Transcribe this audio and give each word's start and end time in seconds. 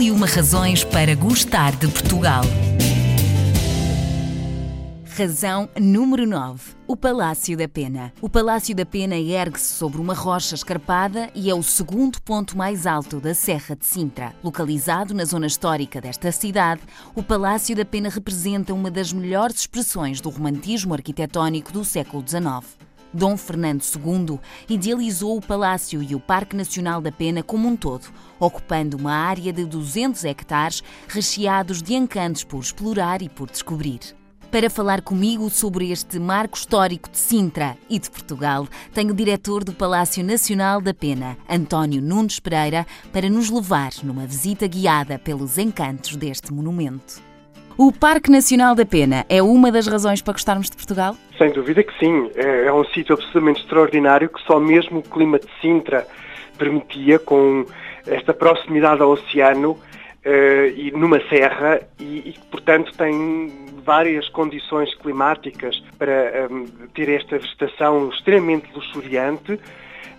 E 0.00 0.10
uma 0.10 0.26
razões 0.26 0.82
para 0.82 1.14
gostar 1.14 1.76
de 1.76 1.86
Portugal. 1.86 2.40
Razão 5.14 5.68
número 5.78 6.26
9. 6.26 6.72
O 6.86 6.96
Palácio 6.96 7.54
da 7.54 7.68
Pena. 7.68 8.10
O 8.18 8.26
Palácio 8.26 8.74
da 8.74 8.86
Pena 8.86 9.14
ergue-se 9.14 9.74
sobre 9.74 10.00
uma 10.00 10.14
rocha 10.14 10.54
escarpada 10.54 11.28
e 11.34 11.50
é 11.50 11.54
o 11.54 11.62
segundo 11.62 12.18
ponto 12.22 12.56
mais 12.56 12.86
alto 12.86 13.20
da 13.20 13.34
Serra 13.34 13.76
de 13.76 13.84
Sintra. 13.84 14.34
Localizado 14.42 15.12
na 15.12 15.26
zona 15.26 15.46
histórica 15.46 16.00
desta 16.00 16.32
cidade, 16.32 16.80
o 17.14 17.22
Palácio 17.22 17.76
da 17.76 17.84
Pena 17.84 18.08
representa 18.08 18.72
uma 18.72 18.90
das 18.90 19.12
melhores 19.12 19.60
expressões 19.60 20.18
do 20.18 20.30
romantismo 20.30 20.94
arquitetónico 20.94 21.70
do 21.70 21.84
século 21.84 22.24
XIX. 22.26 22.89
Dom 23.12 23.36
Fernando 23.36 23.82
II 23.82 24.38
idealizou 24.68 25.36
o 25.36 25.40
Palácio 25.40 26.02
e 26.02 26.14
o 26.14 26.20
Parque 26.20 26.56
Nacional 26.56 27.00
da 27.00 27.10
Pena 27.10 27.42
como 27.42 27.68
um 27.68 27.76
todo, 27.76 28.06
ocupando 28.38 28.96
uma 28.96 29.12
área 29.12 29.52
de 29.52 29.64
200 29.64 30.24
hectares 30.24 30.82
recheados 31.08 31.82
de 31.82 31.94
encantos 31.94 32.44
por 32.44 32.60
explorar 32.60 33.22
e 33.22 33.28
por 33.28 33.50
descobrir. 33.50 34.00
Para 34.50 34.68
falar 34.68 35.00
comigo 35.00 35.48
sobre 35.48 35.92
este 35.92 36.18
marco 36.18 36.58
histórico 36.58 37.08
de 37.08 37.18
Sintra 37.18 37.76
e 37.88 38.00
de 38.00 38.10
Portugal, 38.10 38.66
tenho 38.92 39.12
o 39.12 39.14
diretor 39.14 39.62
do 39.62 39.72
Palácio 39.72 40.24
Nacional 40.24 40.80
da 40.80 40.92
Pena, 40.92 41.38
António 41.48 42.02
Nunes 42.02 42.40
Pereira, 42.40 42.84
para 43.12 43.30
nos 43.30 43.48
levar 43.48 43.92
numa 44.02 44.26
visita 44.26 44.66
guiada 44.66 45.20
pelos 45.20 45.56
encantos 45.56 46.16
deste 46.16 46.52
monumento. 46.52 47.22
O 47.78 47.92
Parque 47.92 48.28
Nacional 48.28 48.74
da 48.74 48.84
Pena 48.84 49.24
é 49.28 49.40
uma 49.40 49.70
das 49.70 49.86
razões 49.86 50.20
para 50.20 50.32
gostarmos 50.32 50.68
de 50.68 50.76
Portugal? 50.76 51.16
Sem 51.40 51.52
dúvida 51.52 51.82
que 51.82 51.98
sim. 51.98 52.30
É, 52.34 52.66
é 52.66 52.72
um 52.72 52.84
sítio 52.84 53.14
absolutamente 53.14 53.62
extraordinário 53.62 54.28
que 54.28 54.42
só 54.42 54.60
mesmo 54.60 54.98
o 54.98 55.02
clima 55.02 55.38
de 55.38 55.48
Sintra 55.62 56.06
permitia, 56.58 57.18
com 57.18 57.64
esta 58.06 58.34
proximidade 58.34 59.00
ao 59.00 59.12
oceano 59.12 59.70
uh, 59.70 60.66
e 60.76 60.90
numa 60.90 61.18
serra, 61.30 61.80
e, 61.98 62.28
e, 62.28 62.34
portanto 62.50 62.92
tem 62.94 63.50
várias 63.82 64.28
condições 64.28 64.94
climáticas 64.96 65.82
para 65.96 66.46
um, 66.50 66.66
ter 66.94 67.08
esta 67.08 67.38
vegetação 67.38 68.10
extremamente 68.10 68.70
luxuriante, 68.74 69.58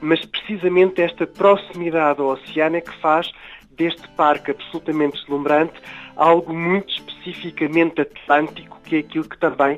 mas 0.01 0.25
precisamente 0.25 1.03
esta 1.03 1.27
proximidade 1.27 2.19
ao 2.19 2.29
oceano 2.29 2.77
é 2.77 2.81
que 2.81 2.99
faz 2.99 3.31
deste 3.69 4.07
parque 4.17 4.49
absolutamente 4.49 5.19
deslumbrante 5.19 5.79
algo 6.15 6.51
muito 6.51 6.91
especificamente 6.91 8.01
atlântico, 8.01 8.81
que 8.83 8.95
é 8.95 8.99
aquilo 8.99 9.29
que 9.29 9.37
também 9.37 9.77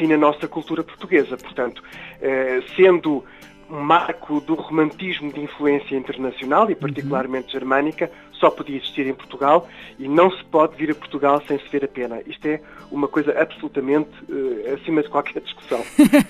define 0.00 0.14
a 0.14 0.18
nossa 0.18 0.48
cultura 0.48 0.82
portuguesa. 0.82 1.36
Portanto, 1.36 1.82
eh, 2.22 2.62
sendo 2.74 3.22
um 3.70 3.80
marco 3.80 4.40
do 4.40 4.54
romantismo 4.54 5.32
de 5.32 5.40
influência 5.40 5.94
internacional 5.94 6.70
e 6.70 6.74
particularmente 6.74 7.46
uhum. 7.46 7.60
germânica, 7.60 8.10
só 8.32 8.50
podia 8.50 8.76
existir 8.76 9.06
em 9.06 9.14
Portugal 9.14 9.68
e 9.98 10.08
não 10.08 10.30
se 10.30 10.42
pode 10.44 10.74
vir 10.76 10.90
a 10.90 10.94
Portugal 10.94 11.40
sem 11.46 11.58
se 11.58 11.68
ver 11.68 11.84
a 11.84 11.88
pena. 11.88 12.20
Isto 12.26 12.46
é 12.46 12.60
uma 12.90 13.06
coisa 13.06 13.38
absolutamente 13.38 14.10
uh, 14.28 14.74
acima 14.74 15.02
de 15.02 15.08
qualquer 15.08 15.40
discussão. 15.40 15.84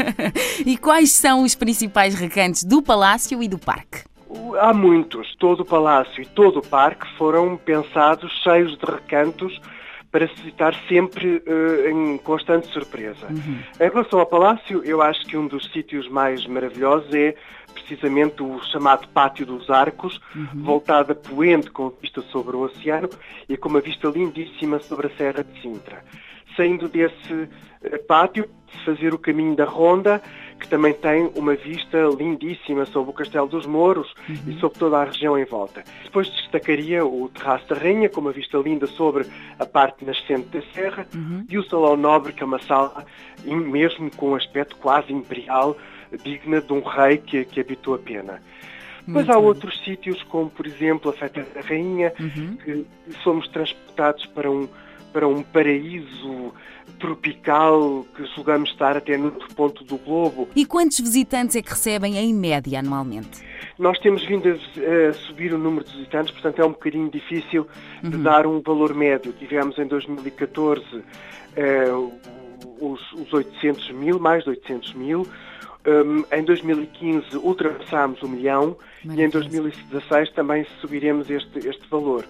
e 0.66 0.76
quais 0.76 1.12
são 1.12 1.44
os 1.44 1.54
principais 1.54 2.14
recantos 2.14 2.64
do 2.64 2.82
Palácio 2.82 3.42
e 3.42 3.48
do 3.48 3.58
Parque? 3.58 4.02
Há 4.60 4.74
muitos. 4.74 5.34
Todo 5.36 5.60
o 5.60 5.64
palácio 5.64 6.22
e 6.22 6.26
todo 6.26 6.58
o 6.58 6.66
parque 6.66 7.06
foram 7.16 7.56
pensados 7.56 8.30
cheios 8.42 8.76
de 8.76 8.84
recantos 8.84 9.60
para 10.10 10.26
se 10.28 10.34
visitar 10.34 10.74
sempre 10.88 11.42
uh, 11.46 11.88
em 11.88 12.18
constante 12.18 12.66
surpresa. 12.72 13.28
Uhum. 13.28 13.58
Em 13.78 13.88
relação 13.88 14.18
ao 14.18 14.26
palácio, 14.26 14.82
eu 14.84 15.00
acho 15.00 15.24
que 15.26 15.36
um 15.36 15.46
dos 15.46 15.70
sítios 15.72 16.08
mais 16.08 16.46
maravilhosos 16.46 17.12
é 17.14 17.34
precisamente 17.72 18.42
o 18.42 18.60
chamado 18.64 19.06
Pátio 19.08 19.46
dos 19.46 19.70
Arcos, 19.70 20.20
uhum. 20.34 20.62
voltado 20.62 21.12
a 21.12 21.14
poente 21.14 21.70
com 21.70 21.90
vista 21.90 22.20
sobre 22.22 22.56
o 22.56 22.62
oceano 22.62 23.08
e 23.48 23.56
com 23.56 23.68
uma 23.68 23.80
vista 23.80 24.08
lindíssima 24.08 24.80
sobre 24.80 25.06
a 25.06 25.10
Serra 25.10 25.44
de 25.44 25.60
Sintra. 25.60 26.04
Saindo 26.56 26.88
desse 26.88 27.32
uh, 27.32 27.48
pátio, 28.08 28.48
fazer 28.84 29.14
o 29.14 29.18
caminho 29.18 29.54
da 29.54 29.64
Ronda, 29.64 30.20
que 30.60 30.68
também 30.68 30.92
tem 30.92 31.30
uma 31.34 31.56
vista 31.56 31.98
lindíssima 32.16 32.84
sobre 32.86 33.10
o 33.10 33.12
Castelo 33.14 33.48
dos 33.48 33.66
Mouros 33.66 34.12
uhum. 34.28 34.52
e 34.52 34.60
sobre 34.60 34.78
toda 34.78 34.98
a 34.98 35.04
região 35.04 35.36
em 35.38 35.44
volta. 35.44 35.82
Depois 36.04 36.30
destacaria 36.30 37.04
o 37.04 37.28
Terraço 37.30 37.66
da 37.68 37.76
Rainha, 37.76 38.08
com 38.08 38.20
uma 38.20 38.32
vista 38.32 38.58
linda 38.58 38.86
sobre 38.86 39.26
a 39.58 39.66
parte 39.66 40.04
nascente 40.04 40.48
da 40.48 40.62
serra, 40.72 41.06
uhum. 41.14 41.44
e 41.48 41.58
o 41.58 41.64
Salão 41.64 41.96
Nobre, 41.96 42.32
que 42.32 42.42
é 42.42 42.46
uma 42.46 42.60
sala 42.62 43.04
mesmo 43.44 44.10
com 44.14 44.30
um 44.30 44.34
aspecto 44.34 44.76
quase 44.76 45.12
imperial, 45.12 45.76
digna 46.22 46.60
de 46.60 46.72
um 46.72 46.82
rei 46.82 47.18
que, 47.18 47.44
que 47.44 47.60
habitou 47.60 47.94
a 47.94 47.98
pena. 47.98 48.42
Mas 49.06 49.28
há 49.28 49.38
outros 49.38 49.82
sítios, 49.82 50.22
como 50.24 50.50
por 50.50 50.66
exemplo 50.66 51.10
a 51.10 51.14
Festa 51.14 51.44
da 51.54 51.60
Rainha, 51.62 52.12
uhum. 52.20 52.56
que 52.56 52.86
somos 53.22 53.48
transportados 53.48 54.26
para 54.26 54.50
um, 54.50 54.68
para 55.12 55.26
um 55.26 55.42
paraíso 55.42 56.52
tropical 56.98 58.04
que 58.14 58.24
julgamos 58.34 58.70
estar 58.70 58.96
até 58.96 59.16
no 59.16 59.26
outro 59.26 59.48
ponto 59.54 59.84
do 59.84 59.96
globo. 59.96 60.48
E 60.54 60.66
quantos 60.66 61.00
visitantes 61.00 61.56
é 61.56 61.62
que 61.62 61.70
recebem 61.70 62.16
em 62.18 62.34
média 62.34 62.78
anualmente? 62.78 63.42
Nós 63.78 63.98
temos 63.98 64.24
vindo 64.24 64.48
a, 64.48 65.12
subir 65.12 65.52
o 65.54 65.58
número 65.58 65.84
de 65.84 65.92
visitantes, 65.92 66.32
portanto 66.32 66.60
é 66.60 66.64
um 66.64 66.72
bocadinho 66.72 67.10
difícil 67.10 67.66
de 68.02 68.16
uhum. 68.16 68.22
dar 68.22 68.46
um 68.46 68.60
valor 68.60 68.94
médio. 68.94 69.32
Tivemos 69.32 69.78
em 69.78 69.86
2014 69.86 71.02
eh, 71.56 71.84
os, 72.80 73.12
os 73.12 73.32
800 73.32 73.90
mil, 73.92 74.18
mais 74.18 74.44
de 74.44 74.50
800 74.50 74.94
mil. 74.94 75.26
Um, 75.86 76.24
em 76.30 76.44
2015 76.44 77.38
ultrapassámos 77.38 78.22
o 78.22 78.28
milhão 78.28 78.76
Maravilha. 79.02 79.24
e 79.24 79.26
em 79.26 79.30
2016 79.30 80.30
também 80.32 80.66
subiremos 80.80 81.30
este, 81.30 81.58
este 81.66 81.88
valor. 81.88 82.26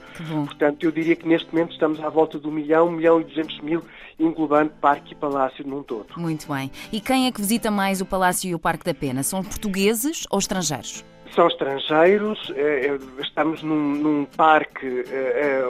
Portanto, 0.47 0.85
eu 0.85 0.93
diria 0.93 1.17
que 1.17 1.27
neste 1.27 1.53
momento 1.53 1.73
estamos 1.73 2.01
à 2.01 2.09
volta 2.09 2.39
do 2.39 2.51
milhão, 2.51 2.91
milhão 2.93 3.21
e 3.21 3.25
duzentos 3.25 3.61
mil, 3.61 3.83
englobando 4.19 4.71
Parque 4.81 5.13
e 5.13 5.17
Palácio 5.17 5.67
num 5.67 5.83
todo. 5.83 6.07
Muito 6.17 6.47
bem. 6.53 6.71
E 6.93 7.01
quem 7.01 7.27
é 7.27 7.33
que 7.33 7.41
visita 7.41 7.71
mais 7.73 8.01
o 8.01 8.07
Palácio 8.07 8.49
e 8.49 8.55
o 8.55 8.59
Parque 8.59 8.85
da 8.85 8.95
Pena? 8.95 9.25
São 9.25 9.43
portugueses 9.43 10.27
ou 10.31 10.39
estrangeiros? 10.39 11.05
São 11.35 11.47
estrangeiros, 11.47 12.53
eh, 12.57 12.87
eh, 12.87 13.23
estamos 13.23 13.63
num, 13.63 13.95
num 13.95 14.25
parque 14.25 15.05
eh, 15.09 15.63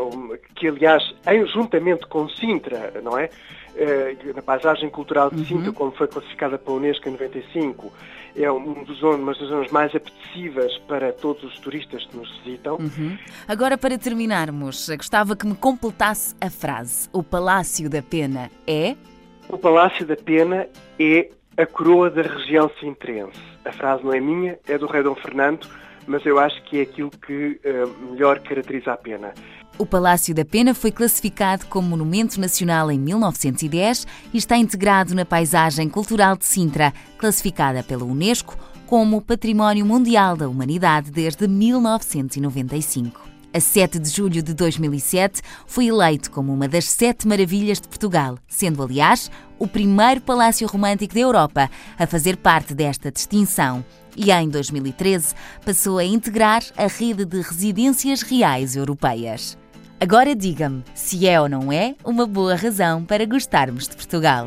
que, 0.54 0.68
aliás, 0.68 1.02
juntamente 1.52 2.06
com 2.06 2.28
Sintra, 2.28 2.92
não 3.02 3.18
é? 3.18 3.30
na 4.34 4.42
paisagem 4.42 4.90
cultural 4.90 5.30
de 5.30 5.36
uhum. 5.36 5.44
Sintra, 5.44 5.68
uhum. 5.68 5.74
como 5.74 5.92
foi 5.92 6.06
classificada 6.06 6.58
pela 6.58 6.76
Unesco 6.76 7.08
em 7.08 7.12
95, 7.12 7.90
é 8.36 8.50
um 8.50 8.84
dos 8.84 8.98
zonas, 8.98 9.20
uma 9.20 9.32
das 9.32 9.48
zonas 9.48 9.70
mais 9.70 9.94
apetecíveis 9.94 10.76
para 10.86 11.12
todos 11.12 11.42
os 11.44 11.58
turistas 11.60 12.04
que 12.06 12.16
nos 12.16 12.28
visitam. 12.38 12.76
Uhum. 12.76 13.16
Agora, 13.48 13.78
para 13.78 13.96
terminarmos, 13.96 14.88
gostava 14.90 15.34
que 15.34 15.46
me 15.46 15.54
completasse 15.54 16.34
a 16.40 16.50
frase: 16.50 17.08
O 17.12 17.22
Palácio 17.22 17.88
da 17.88 18.02
Pena 18.02 18.50
é? 18.66 18.96
O 19.48 19.56
Palácio 19.56 20.04
da 20.04 20.16
Pena 20.16 20.68
é 20.98 21.30
a 21.56 21.66
coroa 21.66 22.10
da 22.10 22.22
região 22.22 22.70
sintrense. 22.80 23.38
A 23.64 23.72
frase 23.72 24.04
não 24.04 24.12
é 24.12 24.20
minha, 24.20 24.58
é 24.66 24.78
do 24.78 24.86
rei 24.86 25.02
Dom 25.02 25.14
Fernando, 25.14 25.66
mas 26.06 26.24
eu 26.24 26.38
acho 26.38 26.62
que 26.64 26.78
é 26.78 26.82
aquilo 26.82 27.10
que 27.10 27.60
uh, 27.64 28.10
melhor 28.10 28.40
caracteriza 28.40 28.92
a 28.92 28.96
pena. 28.96 29.32
O 29.78 29.86
Palácio 29.86 30.34
da 30.34 30.44
Pena 30.44 30.74
foi 30.74 30.92
classificado 30.92 31.64
como 31.66 31.88
Monumento 31.88 32.38
Nacional 32.38 32.90
em 32.90 32.98
1910 32.98 34.06
e 34.32 34.36
está 34.36 34.56
integrado 34.56 35.14
na 35.14 35.24
paisagem 35.24 35.88
cultural 35.88 36.36
de 36.36 36.44
Sintra, 36.44 36.92
classificada 37.16 37.82
pela 37.82 38.04
Unesco 38.04 38.58
como 38.86 39.22
Património 39.22 39.86
Mundial 39.86 40.36
da 40.36 40.48
Humanidade 40.48 41.10
desde 41.10 41.46
1995. 41.46 43.29
A 43.52 43.58
7 43.58 43.98
de 43.98 44.08
julho 44.08 44.42
de 44.42 44.54
2007, 44.54 45.42
foi 45.66 45.86
eleito 45.88 46.30
como 46.30 46.52
uma 46.52 46.68
das 46.68 46.84
sete 46.84 47.26
maravilhas 47.26 47.80
de 47.80 47.88
Portugal, 47.88 48.38
sendo, 48.46 48.80
aliás, 48.80 49.28
o 49.58 49.66
primeiro 49.66 50.20
palácio 50.20 50.68
romântico 50.68 51.14
da 51.14 51.20
Europa 51.20 51.68
a 51.98 52.06
fazer 52.06 52.36
parte 52.36 52.74
desta 52.74 53.10
distinção. 53.10 53.84
E 54.16 54.30
em 54.30 54.48
2013 54.48 55.34
passou 55.64 55.98
a 55.98 56.04
integrar 56.04 56.62
a 56.76 56.86
rede 56.86 57.24
de 57.24 57.40
residências 57.40 58.22
reais 58.22 58.76
europeias. 58.76 59.58
Agora 59.98 60.34
diga-me 60.34 60.84
se 60.94 61.26
é 61.26 61.40
ou 61.40 61.48
não 61.48 61.72
é 61.72 61.96
uma 62.04 62.26
boa 62.26 62.54
razão 62.54 63.04
para 63.04 63.26
gostarmos 63.26 63.88
de 63.88 63.96
Portugal. 63.96 64.46